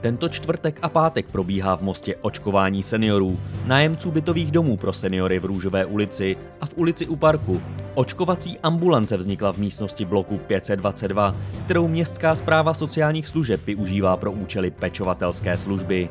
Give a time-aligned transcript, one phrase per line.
[0.00, 5.44] Tento čtvrtek a pátek probíhá v Mostě očkování seniorů, nájemců bytových domů pro seniory v
[5.44, 7.62] Růžové ulici a v ulici u parku.
[7.94, 14.70] Očkovací ambulance vznikla v místnosti bloku 522, kterou Městská zpráva sociálních služeb využívá pro účely
[14.70, 16.08] pečovatelské služby.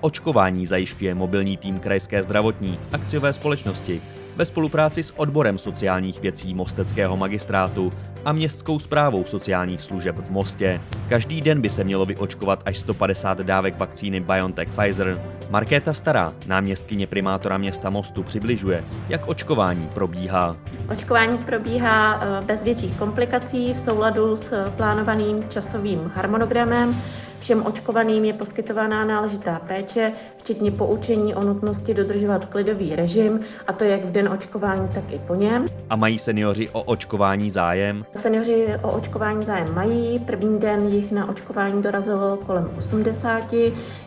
[0.00, 4.02] Očkování zajišťuje mobilní tým Krajské zdravotní akciové společnosti
[4.36, 7.92] ve spolupráci s odborem sociálních věcí Mosteckého magistrátu
[8.24, 10.80] a městskou zprávou sociálních služeb v Mostě.
[11.08, 15.22] Každý den by se mělo vyočkovat až 150 dávek vakcíny BioNTech Pfizer.
[15.50, 20.56] Markéta Stará, náměstkyně primátora města Mostu, přibližuje, jak očkování probíhá.
[20.92, 27.02] Očkování probíhá eh, bez větších komplikací v souladu s plánovaným časovým harmonogramem.
[27.46, 33.84] Všem očkovaným je poskytovaná náležitá péče, včetně poučení o nutnosti dodržovat klidový režim, a to
[33.84, 35.66] jak v den očkování, tak i po něm.
[35.90, 38.04] A mají seniori o očkování zájem?
[38.16, 40.18] Seniori o očkování zájem mají.
[40.18, 43.54] První den jich na očkování dorazilo kolem 80.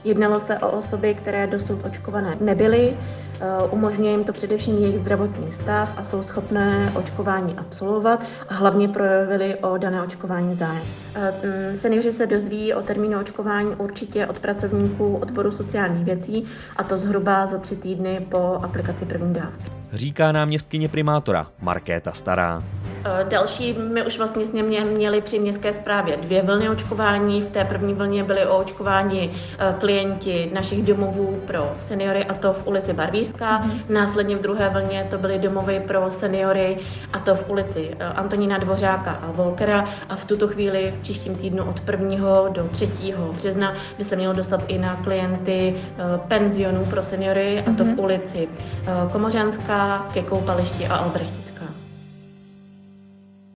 [0.04, 2.98] Jednalo se o osoby, které dosud očkované nebyly.
[3.42, 8.88] Eh, umožňuje jim to především jejich zdravotní stav a jsou schopné očkování absolvovat a hlavně
[8.88, 10.84] projevili o dané očkování zájem.
[11.16, 13.29] Eh, seniori se dozví o termínu očkování
[13.78, 19.34] určitě od pracovníků odboru sociálních věcí a to zhruba za tři týdny po aplikaci první
[19.34, 19.72] dávky.
[19.94, 22.64] Říká náměstkyně primátora Markéta Stará.
[23.06, 27.42] Eh, další, my už vlastně s němi měli při městské zprávě dvě vlny očkování.
[27.42, 32.54] V té první vlně byly o očkování eh, klienti našich domovů pro seniory a to
[32.54, 33.62] v ulici Barvířská.
[33.62, 33.82] Mm-hmm.
[33.90, 36.78] Následně v druhé vlně to byly domovy pro seniory
[37.14, 41.36] a to v ulici eh, Antonína Dvořáka a Volkera a v tuto chvíli v příštím
[41.36, 42.50] týdnu od 1.
[42.50, 42.90] do 3.
[43.38, 45.76] března by se mělo dostat i na klienty
[46.28, 48.00] penzionů pro seniory a to v mhm.
[48.00, 48.50] ulici
[49.12, 51.49] Komořanská ke Koupališti a Albrechtice.